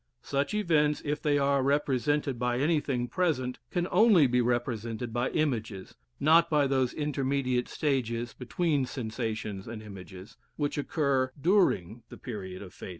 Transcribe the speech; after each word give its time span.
Such 0.23 0.55
events, 0.55 1.03
if 1.05 1.21
they 1.21 1.37
are 1.37 1.61
represented 1.61 2.39
by 2.39 2.57
anything 2.57 3.07
present, 3.07 3.59
can 3.69 3.87
only 3.91 4.25
be 4.25 4.41
represented 4.41 5.13
by 5.13 5.29
images, 5.29 5.93
not 6.19 6.49
by 6.49 6.65
those 6.65 6.91
intermediate 6.91 7.67
stages, 7.69 8.33
between 8.33 8.87
sensations 8.87 9.67
and 9.67 9.79
images, 9.83 10.37
which 10.55 10.79
occur 10.79 11.31
during 11.39 12.01
the 12.09 12.17
period 12.17 12.63
of 12.63 12.73
fading. 12.73 12.89